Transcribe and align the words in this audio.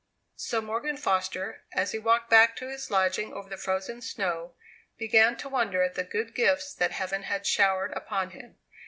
So 0.37 0.61
Morgan 0.61 0.97
Foster, 0.97 1.63
as 1.75 1.91
he 1.91 1.99
walked 1.99 2.27
back 2.27 2.55
to 2.55 2.67
his 2.67 2.89
lodging 2.89 3.33
over 3.33 3.47
the 3.47 3.55
frozen 3.55 4.01
snow, 4.01 4.55
began 4.97 5.37
to 5.37 5.47
wonder 5.49 5.83
at 5.83 5.93
the 5.93 6.03
good 6.03 6.33
gifts 6.33 6.73
that 6.73 6.89
Heaven 6.93 7.21
had 7.21 7.45
showered 7.45 7.91
upon 7.95 8.31
him. 8.31 8.57